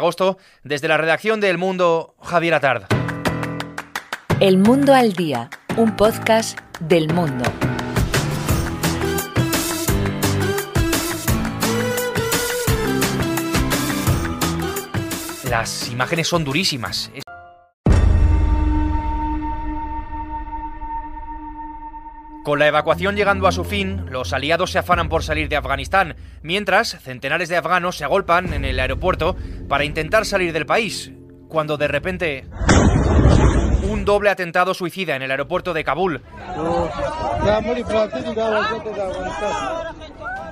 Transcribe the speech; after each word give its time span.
Agosto, 0.00 0.38
desde 0.64 0.88
la 0.88 0.96
redacción 0.96 1.40
de 1.40 1.50
El 1.50 1.58
Mundo, 1.58 2.16
Javier 2.22 2.54
Atard. 2.54 2.84
El 4.40 4.56
Mundo 4.56 4.94
al 4.94 5.12
Día, 5.12 5.50
un 5.76 5.94
podcast 5.96 6.58
del 6.80 7.12
mundo. 7.12 7.44
Las 15.50 15.90
imágenes 15.90 16.28
son 16.28 16.44
durísimas. 16.44 17.10
Con 22.50 22.58
la 22.58 22.66
evacuación 22.66 23.14
llegando 23.14 23.46
a 23.46 23.52
su 23.52 23.62
fin, 23.62 24.06
los 24.10 24.32
aliados 24.32 24.72
se 24.72 24.80
afanan 24.80 25.08
por 25.08 25.22
salir 25.22 25.48
de 25.48 25.54
Afganistán, 25.54 26.16
mientras 26.42 26.98
centenares 27.00 27.48
de 27.48 27.56
afganos 27.56 27.96
se 27.96 28.02
agolpan 28.02 28.52
en 28.52 28.64
el 28.64 28.80
aeropuerto 28.80 29.36
para 29.68 29.84
intentar 29.84 30.26
salir 30.26 30.52
del 30.52 30.66
país, 30.66 31.12
cuando 31.48 31.76
de 31.76 31.86
repente 31.86 32.46
un 33.88 34.04
doble 34.04 34.30
atentado 34.30 34.74
suicida 34.74 35.14
en 35.14 35.22
el 35.22 35.30
aeropuerto 35.30 35.72
de 35.72 35.84
Kabul. 35.84 36.22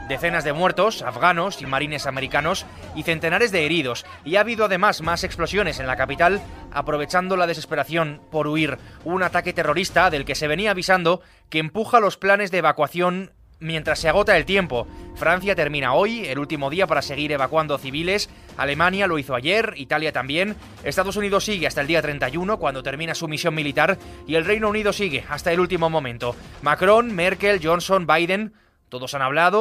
Decenas 0.09 0.43
de 0.43 0.55
muertos, 0.55 1.03
afganos 1.03 1.61
y 1.61 1.67
marines 1.67 2.07
americanos, 2.07 2.65
y 2.95 3.03
centenares 3.03 3.53
de 3.53 3.67
heridos. 3.67 4.07
Y 4.25 4.37
ha 4.37 4.41
habido 4.41 4.65
además 4.65 5.03
más 5.03 5.23
explosiones 5.23 5.81
en 5.81 5.87
la 5.87 5.97
capital, 5.97 6.41
aprovechando 6.73 7.37
la 7.37 7.47
desesperación 7.47 8.23
por 8.31 8.47
huir. 8.47 8.79
Un 9.05 9.23
ataque 9.23 9.53
terrorista 9.53 10.09
del 10.09 10.25
que 10.25 10.35
se 10.35 10.49
venía 10.49 10.71
avisando 10.71 11.21
que 11.51 11.59
empuja 11.59 12.01
los 12.01 12.17
planes 12.17 12.51
de 12.51 12.59
evacuación 12.59 13.33
mientras 13.61 13.99
se 13.99 14.09
agota 14.09 14.37
el 14.37 14.47
tiempo. 14.47 14.87
Francia 15.15 15.55
termina 15.55 15.93
hoy, 15.93 16.25
el 16.27 16.39
último 16.39 16.71
día 16.71 16.87
para 16.87 17.03
seguir 17.03 17.33
evacuando 17.33 17.77
civiles. 17.77 18.31
Alemania 18.57 19.07
lo 19.07 19.19
hizo 19.19 19.35
ayer, 19.35 19.75
Italia 19.77 20.13
también. 20.13 20.57
Estados 20.85 21.17
Unidos 21.17 21.45
sigue 21.45 21.67
hasta 21.67 21.83
el 21.83 21.87
día 21.87 22.01
31, 22.01 22.59
cuando 22.59 22.83
termina 22.83 23.15
su 23.15 23.29
misión 23.29 23.55
militar. 23.55 23.99
Y 24.27 24.37
el 24.37 24.47
Reino 24.47 24.71
Unido 24.71 24.95
sigue 24.95 25.25
hasta 25.29 25.53
el 25.53 25.61
último 25.61 25.91
momento. 25.91 26.35
Macron, 26.63 27.15
Merkel, 27.15 27.61
Johnson, 27.63 28.07
Biden, 28.07 28.55
todos 28.89 29.13
han 29.15 29.23
hablado. 29.23 29.61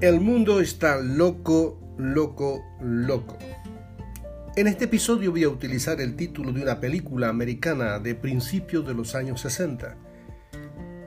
El 0.00 0.20
mundo 0.20 0.60
está 0.60 1.00
loco, 1.00 1.76
loco, 1.98 2.64
loco. 2.80 3.36
En 4.54 4.68
este 4.68 4.84
episodio 4.84 5.32
voy 5.32 5.42
a 5.42 5.48
utilizar 5.48 6.00
el 6.00 6.14
título 6.14 6.52
de 6.52 6.62
una 6.62 6.78
película 6.78 7.28
americana 7.28 7.98
de 7.98 8.14
principios 8.14 8.86
de 8.86 8.94
los 8.94 9.16
años 9.16 9.40
60, 9.40 9.96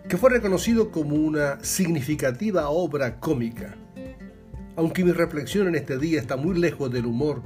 que 0.09 0.18
fue 0.18 0.31
reconocido 0.31 0.91
como 0.91 1.16
una 1.16 1.63
significativa 1.63 2.68
obra 2.68 3.22
cómica. 3.22 3.78
Aunque 4.75 5.06
mi 5.06 5.13
reflexión 5.13 5.69
en 5.69 5.75
este 5.75 5.97
día 5.97 6.19
está 6.19 6.35
muy 6.35 6.59
lejos 6.59 6.91
del 6.91 7.06
humor, 7.06 7.44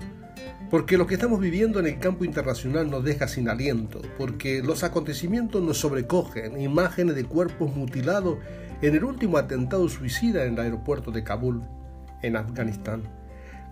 porque 0.72 0.98
lo 0.98 1.06
que 1.06 1.14
estamos 1.14 1.40
viviendo 1.40 1.80
en 1.80 1.86
el 1.86 2.00
campo 2.00 2.26
internacional 2.26 2.90
nos 2.90 3.04
deja 3.04 3.28
sin 3.28 3.50
aliento, 3.50 4.02
porque 4.18 4.64
los 4.64 4.84
acontecimientos 4.84 5.62
nos 5.62 5.78
sobrecogen, 5.78 6.60
imágenes 6.60 7.16
de 7.16 7.26
cuerpos 7.26 7.76
mutilados 7.76 8.40
en 8.88 8.94
el 8.94 9.04
último 9.04 9.40
atentado 9.40 9.90
suicida 9.90 10.46
en 10.46 10.54
el 10.54 10.60
aeropuerto 10.60 11.10
de 11.10 11.24
Kabul, 11.24 11.64
en 12.22 12.36
Afganistán. 12.36 13.02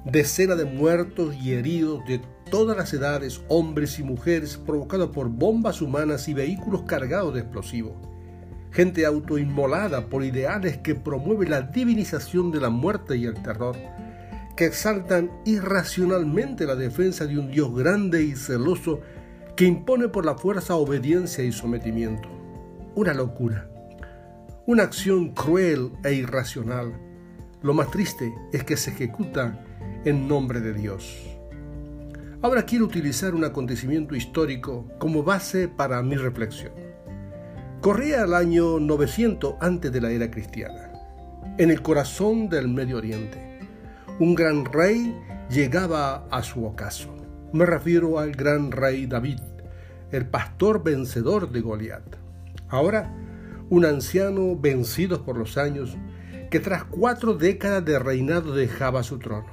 Decenas 0.05 0.57
de 0.57 0.65
muertos 0.65 1.35
y 1.35 1.53
heridos 1.53 2.03
de 2.07 2.19
todas 2.49 2.75
las 2.75 2.91
edades, 2.93 3.41
hombres 3.47 3.99
y 3.99 4.03
mujeres, 4.03 4.57
provocados 4.57 5.11
por 5.11 5.29
bombas 5.29 5.83
humanas 5.83 6.27
y 6.27 6.33
vehículos 6.33 6.81
cargados 6.87 7.35
de 7.35 7.41
explosivos. 7.41 7.93
Gente 8.71 9.05
autoinmolada 9.05 10.07
por 10.07 10.23
ideales 10.23 10.77
que 10.79 10.95
promueven 10.95 11.51
la 11.51 11.61
divinización 11.61 12.51
de 12.51 12.61
la 12.61 12.71
muerte 12.71 13.15
y 13.15 13.25
el 13.25 13.35
terror, 13.43 13.75
que 14.57 14.65
exaltan 14.65 15.29
irracionalmente 15.45 16.65
la 16.65 16.75
defensa 16.75 17.27
de 17.27 17.37
un 17.37 17.51
Dios 17.51 17.73
grande 17.75 18.23
y 18.23 18.35
celoso 18.35 19.01
que 19.55 19.65
impone 19.65 20.07
por 20.07 20.25
la 20.25 20.35
fuerza 20.35 20.73
obediencia 20.73 21.43
y 21.43 21.51
sometimiento. 21.51 22.27
Una 22.95 23.13
locura 23.13 23.69
una 24.65 24.83
acción 24.83 25.33
cruel 25.33 25.91
e 26.05 26.13
irracional. 26.13 26.93
Lo 27.61 27.73
más 27.73 27.91
triste 27.91 28.33
es 28.53 28.63
que 28.63 28.77
se 28.77 28.91
ejecuta 28.91 29.59
en 30.05 30.27
nombre 30.27 30.61
de 30.61 30.73
Dios. 30.73 31.21
Ahora 32.41 32.63
quiero 32.63 32.85
utilizar 32.85 33.35
un 33.35 33.43
acontecimiento 33.43 34.15
histórico 34.15 34.87
como 34.99 35.23
base 35.23 35.67
para 35.67 36.01
mi 36.01 36.15
reflexión. 36.15 36.73
Corría 37.81 38.23
el 38.23 38.33
año 38.33 38.79
900 38.79 39.55
antes 39.59 39.91
de 39.91 39.99
la 39.99 40.11
era 40.11 40.31
cristiana, 40.31 40.91
en 41.57 41.69
el 41.69 41.81
corazón 41.81 42.47
del 42.47 42.69
Medio 42.69 42.97
Oriente. 42.97 43.59
Un 44.19 44.33
gran 44.33 44.63
rey 44.63 45.13
llegaba 45.49 46.25
a 46.31 46.41
su 46.41 46.65
ocaso. 46.65 47.13
Me 47.51 47.65
refiero 47.65 48.17
al 48.17 48.31
gran 48.31 48.71
rey 48.71 49.07
David, 49.07 49.39
el 50.11 50.25
pastor 50.25 50.83
vencedor 50.83 51.51
de 51.51 51.59
Goliat. 51.59 52.15
Ahora 52.69 53.13
un 53.69 53.85
anciano 53.85 54.55
vencido 54.55 55.23
por 55.23 55.37
los 55.37 55.57
años, 55.57 55.97
que 56.49 56.59
tras 56.59 56.83
cuatro 56.83 57.33
décadas 57.33 57.83
de 57.83 57.97
reinado 57.97 58.53
dejaba 58.53 59.03
su 59.03 59.17
trono. 59.17 59.47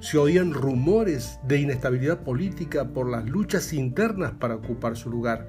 Se 0.00 0.18
oían 0.18 0.52
rumores 0.52 1.38
de 1.46 1.60
inestabilidad 1.60 2.24
política 2.24 2.88
por 2.88 3.08
las 3.08 3.24
luchas 3.24 3.72
internas 3.72 4.32
para 4.32 4.56
ocupar 4.56 4.96
su 4.96 5.08
lugar. 5.10 5.48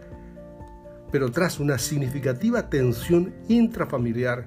Pero 1.11 1.31
tras 1.31 1.59
una 1.59 1.77
significativa 1.77 2.69
tensión 2.69 3.33
intrafamiliar 3.47 4.45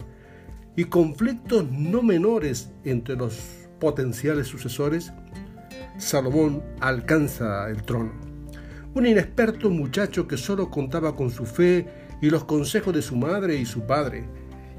y 0.76 0.84
conflictos 0.84 1.70
no 1.70 2.02
menores 2.02 2.70
entre 2.84 3.16
los 3.16 3.38
potenciales 3.80 4.46
sucesores, 4.46 5.12
Salomón 5.98 6.62
alcanza 6.80 7.68
el 7.68 7.82
trono. 7.82 8.12
Un 8.94 9.06
inexperto 9.06 9.68
muchacho 9.70 10.26
que 10.26 10.36
solo 10.36 10.70
contaba 10.70 11.16
con 11.16 11.30
su 11.30 11.44
fe 11.44 12.05
y 12.20 12.30
los 12.30 12.44
consejos 12.44 12.94
de 12.94 13.02
su 13.02 13.16
madre 13.16 13.56
y 13.56 13.66
su 13.66 13.86
padre, 13.86 14.28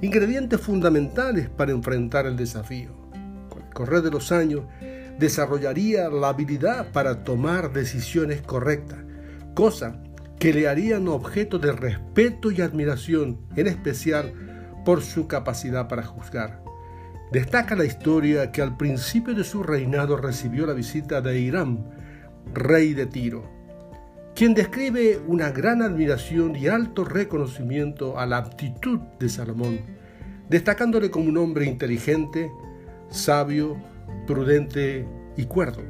ingredientes 0.02 0.60
fundamentales 0.60 1.50
para 1.50 1.72
enfrentar 1.72 2.26
el 2.26 2.36
desafío. 2.36 2.96
correr 3.74 4.02
de 4.02 4.10
los 4.10 4.32
años, 4.32 4.64
desarrollaría 5.20 6.10
la 6.10 6.30
habilidad 6.30 6.92
para 6.92 7.24
tomar 7.24 7.74
decisiones 7.74 8.42
correctas, 8.42 9.00
cosa 9.54 10.02
que 10.40 10.54
le 10.54 10.68
harían 10.68 11.08
objeto 11.08 11.60
de 11.60 11.72
respeto 11.72 12.52
y 12.52 12.62
admiración, 12.62 13.40
en 13.56 13.68
especial 13.68 14.34
por 14.86 15.02
su 15.02 15.28
capacidad 15.28 15.88
para 15.88 16.04
juzgar. 16.04 16.64
Destaca 17.32 17.76
la 17.76 17.86
historia 17.86 18.52
que 18.52 18.62
al 18.62 18.78
principio 18.78 19.34
de 19.34 19.44
su 19.44 19.64
reinado 19.64 20.16
recibió 20.16 20.66
la 20.66 20.74
visita 20.74 21.22
de 21.22 21.40
Irán, 21.40 21.86
rey 22.54 22.94
de 22.94 23.06
Tiro, 23.06 23.57
quien 24.38 24.54
describe 24.54 25.20
una 25.26 25.50
gran 25.50 25.82
admiración 25.82 26.56
y 26.56 26.68
alto 26.68 27.04
reconocimiento 27.04 28.20
a 28.20 28.28
la 28.28 28.38
aptitud 28.38 29.00
de 29.20 29.30
Salomón, 29.30 29.80
destacándole 30.48 31.10
como 31.10 31.30
un 31.30 31.38
hombre 31.38 31.66
inteligente, 31.66 32.52
sabio, 33.10 33.78
prudente 34.28 35.08
y 35.38 35.46
cuerdo. 35.46 35.82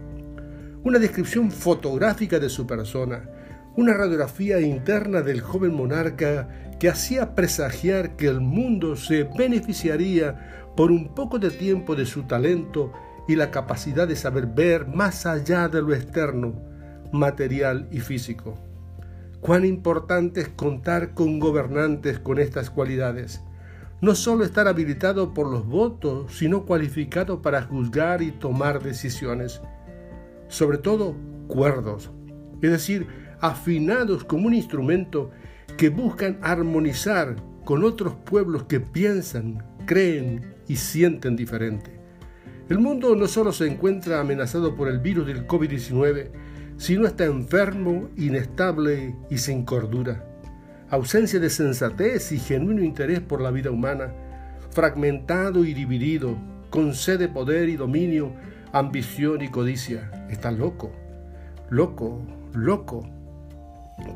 Una 0.81 0.97
descripción 0.97 1.51
fotográfica 1.51 2.39
de 2.39 2.47
su 2.47 2.65
persona, 2.65 3.29
una 3.75 3.93
radiografía 3.93 4.61
interna 4.61 5.21
del 5.21 5.41
joven 5.41 5.73
monarca 5.73 6.47
que 6.79 6.87
hacía 6.87 7.35
presagiar 7.35 8.15
que 8.15 8.27
el 8.27 8.39
mundo 8.39 8.95
se 8.95 9.23
beneficiaría 9.23 10.71
por 10.77 10.89
un 10.89 11.13
poco 11.13 11.37
de 11.37 11.49
tiempo 11.49 11.97
de 11.97 12.05
su 12.05 12.23
talento 12.23 12.93
y 13.27 13.35
la 13.35 13.51
capacidad 13.51 14.07
de 14.07 14.15
saber 14.15 14.45
ver 14.45 14.87
más 14.87 15.25
allá 15.25 15.67
de 15.67 15.81
lo 15.81 15.93
externo, 15.93 16.76
material 17.11 17.87
y 17.91 17.99
físico. 17.99 18.55
Cuán 19.41 19.65
importante 19.65 20.41
es 20.41 20.49
contar 20.49 21.13
con 21.13 21.39
gobernantes 21.39 22.19
con 22.19 22.39
estas 22.39 22.69
cualidades. 22.69 23.41
No 24.01 24.15
solo 24.15 24.43
estar 24.43 24.67
habilitado 24.67 25.33
por 25.33 25.47
los 25.47 25.65
votos, 25.65 26.33
sino 26.33 26.65
cualificado 26.65 27.41
para 27.41 27.63
juzgar 27.63 28.21
y 28.21 28.31
tomar 28.31 28.81
decisiones. 28.81 29.61
Sobre 30.47 30.77
todo, 30.77 31.15
cuerdos, 31.47 32.11
es 32.61 32.71
decir, 32.71 33.07
afinados 33.39 34.23
como 34.23 34.47
un 34.47 34.53
instrumento 34.53 35.31
que 35.77 35.89
buscan 35.89 36.39
armonizar 36.41 37.35
con 37.63 37.83
otros 37.83 38.15
pueblos 38.15 38.63
que 38.63 38.79
piensan, 38.79 39.63
creen 39.85 40.55
y 40.67 40.75
sienten 40.77 41.35
diferente. 41.35 41.91
El 42.69 42.79
mundo 42.79 43.15
no 43.15 43.27
solo 43.27 43.53
se 43.53 43.67
encuentra 43.67 44.19
amenazado 44.19 44.75
por 44.75 44.89
el 44.89 44.99
virus 44.99 45.27
del 45.27 45.47
COVID-19, 45.47 46.31
sino 46.77 47.05
está 47.05 47.25
enfermo, 47.25 48.09
inestable 48.15 49.15
y 49.29 49.37
sin 49.37 49.65
cordura. 49.65 50.23
Ausencia 50.89 51.39
de 51.39 51.49
sensatez 51.49 52.31
y 52.31 52.39
genuino 52.39 52.83
interés 52.83 53.19
por 53.19 53.41
la 53.41 53.51
vida 53.51 53.71
humana, 53.71 54.13
fragmentado 54.71 55.65
y 55.65 55.73
dividido, 55.73 56.37
con 56.69 56.93
sed 56.93 57.19
de 57.19 57.27
poder 57.27 57.69
y 57.69 57.75
dominio, 57.75 58.31
ambición 58.71 59.41
y 59.41 59.49
codicia. 59.49 60.27
Está 60.29 60.51
loco, 60.51 60.91
loco, 61.69 62.21
loco 62.53 63.17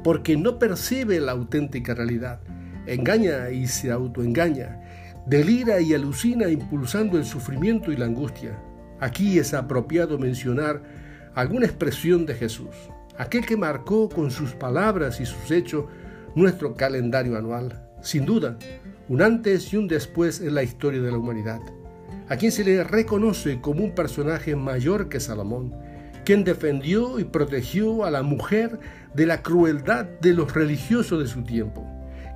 porque 0.04 0.38
no 0.38 0.60
percibe 0.60 1.20
la 1.20 1.34
auténtica 1.34 1.94
realidad. 1.94 2.40
Engaña 2.86 3.50
y 3.52 3.68
se 3.68 3.92
autoengaña. 3.92 4.80
Delira 5.26 5.82
y 5.82 5.94
alucina 5.94 6.50
impulsando 6.50 7.18
el 7.18 7.26
sufrimiento 7.26 7.92
y 7.92 7.98
la 7.98 8.06
angustia. 8.06 8.58
Aquí 9.00 9.40
es 9.40 9.54
apropiado 9.54 10.18
mencionar 10.18 10.82
alguna 11.36 11.66
expresión 11.66 12.26
de 12.26 12.36
Jesús, 12.36 12.76
aquel 13.18 13.46
que 13.46 13.58
marcó 13.58 14.10
con 14.10 14.32
sus 14.32 14.52
palabras 14.52 15.20
y 15.20 15.26
sus 15.26 15.52
hechos 15.52 15.86
nuestro 16.36 16.76
calendario 16.76 17.38
anual. 17.38 17.88
Sin 18.02 18.26
duda, 18.26 18.58
un 19.08 19.22
antes 19.22 19.72
y 19.74 19.78
un 19.78 19.88
después 19.88 20.42
en 20.42 20.56
la 20.56 20.64
historia 20.64 21.02
de 21.02 21.12
la 21.12 21.18
humanidad, 21.18 21.62
a 22.30 22.38
quien 22.38 22.52
se 22.52 22.64
le 22.64 22.84
reconoce 22.84 23.62
como 23.62 23.84
un 23.84 23.94
personaje 23.94 24.56
mayor 24.56 25.10
que 25.10 25.20
Salomón, 25.20 25.76
quien 26.26 26.44
defendió 26.44 27.20
y 27.20 27.26
protegió 27.26 28.06
a 28.06 28.12
la 28.12 28.24
mujer 28.24 28.80
de 29.14 29.26
la 29.26 29.42
crueldad 29.42 30.06
de 30.06 30.34
los 30.34 30.54
religiosos 30.54 31.20
de 31.20 31.28
su 31.28 31.44
tiempo, 31.44 31.86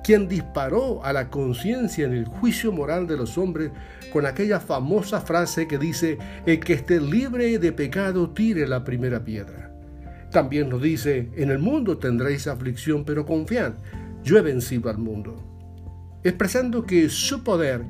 quien 0.06 0.28
disparó 0.28 1.04
a 1.04 1.12
la 1.12 1.30
conciencia 1.30 2.06
en 2.06 2.12
el 2.12 2.26
juicio 2.26 2.70
moral 2.70 3.08
de 3.08 3.16
los 3.16 3.36
hombres 3.36 3.72
con 4.12 4.24
aquella 4.24 4.60
famosa 4.60 5.20
frase 5.20 5.66
que 5.66 5.78
dice, 5.78 6.16
el 6.46 6.60
que 6.60 6.74
esté 6.74 7.00
libre 7.00 7.58
de 7.58 7.72
pecado 7.72 8.30
tire 8.30 8.68
la 8.68 8.84
primera 8.84 9.24
piedra. 9.24 9.74
También 10.30 10.68
nos 10.68 10.80
dice, 10.80 11.30
en 11.34 11.50
el 11.50 11.58
mundo 11.58 11.98
tendréis 11.98 12.46
aflicción, 12.46 13.04
pero 13.04 13.26
confiad, 13.26 13.72
yo 14.22 14.38
he 14.38 14.42
vencido 14.42 14.90
al 14.90 14.98
mundo. 14.98 15.42
Expresando 16.22 16.86
que 16.86 17.08
su 17.08 17.42
poder, 17.42 17.82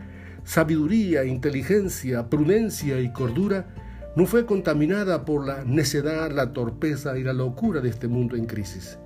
sabiduría, 0.42 1.22
inteligencia, 1.26 2.30
prudencia 2.30 2.98
y 2.98 3.12
cordura 3.12 3.66
no 4.16 4.24
fue 4.24 4.46
contaminada 4.46 5.26
por 5.26 5.46
la 5.46 5.64
necedad, 5.66 6.32
la 6.32 6.54
torpeza 6.54 7.18
y 7.18 7.24
la 7.24 7.34
locura 7.34 7.82
de 7.82 7.90
este 7.90 8.08
mundo 8.08 8.36
en 8.36 8.46
crisis. 8.46 8.98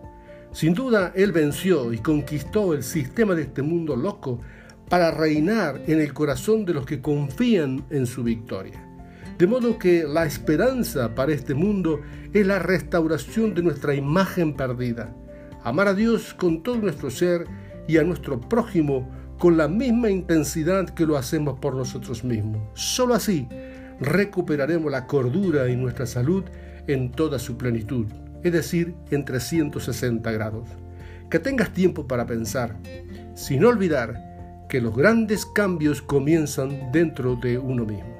Sin 0.53 0.75
duda, 0.75 1.13
Él 1.15 1.33
venció 1.33 1.93
y 1.93 1.99
conquistó 1.99 2.75
el 2.75 2.83
sistema 2.83 3.35
de 3.35 3.43
este 3.43 3.63
mundo 3.63 3.95
loco 3.95 4.41
para 4.89 5.13
reinar 5.13 5.81
en 5.87 6.01
el 6.01 6.13
corazón 6.13 6.65
de 6.65 6.75
los 6.75 6.85
que 6.85 7.01
confían 7.01 7.85
en 7.91 8.07
su 8.07 8.25
victoria. 8.25 8.85
De 9.39 9.47
modo 9.47 9.79
que 9.79 10.05
la 10.05 10.27
esperanza 10.27 11.15
para 11.15 11.33
este 11.33 11.55
mundo 11.55 12.01
es 12.35 12.47
la 12.47 12.59
restauración 12.59 13.55
de 13.55 13.63
nuestra 13.63 13.95
imagen 13.95 14.55
perdida. 14.55 15.15
Amar 15.63 15.89
a 15.89 15.95
Dios 15.95 16.35
con 16.35 16.63
todo 16.63 16.77
nuestro 16.77 17.11
ser 17.11 17.47
y 17.87 17.97
a 17.99 18.03
nuestro 18.03 18.41
prójimo 18.41 19.09
con 19.39 19.57
la 19.57 19.69
misma 19.69 20.11
intensidad 20.11 20.91
que 20.91 21.07
lo 21.07 21.17
hacemos 21.17 21.59
por 21.61 21.75
nosotros 21.75 22.25
mismos. 22.25 22.61
Solo 22.75 23.15
así 23.15 23.49
recuperaremos 24.01 24.91
la 24.91 25.07
cordura 25.07 25.69
y 25.69 25.77
nuestra 25.77 26.07
salud 26.07 26.45
en 26.87 27.11
toda 27.13 27.39
su 27.39 27.57
plenitud, 27.57 28.07
es 28.43 28.53
decir, 28.53 28.95
en 29.11 29.25
360 29.25 30.31
grados. 30.33 30.69
Que 31.31 31.39
tengas 31.39 31.73
tiempo 31.73 32.07
para 32.07 32.27
pensar, 32.27 32.77
sin 33.35 33.65
olvidar 33.65 34.67
que 34.69 34.81
los 34.81 34.97
grandes 34.97 35.47
cambios 35.47 36.01
comienzan 36.03 36.93
dentro 36.93 37.37
de 37.37 37.59
uno 37.59 37.85
mismo. 37.85 38.15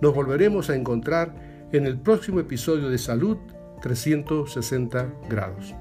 Nos 0.00 0.14
volveremos 0.14 0.68
a 0.68 0.76
encontrar 0.76 1.34
en 1.72 1.86
el 1.86 1.98
próximo 1.98 2.40
episodio 2.40 2.88
de 2.88 2.98
Salud 2.98 3.38
360 3.82 5.12
grados. 5.28 5.74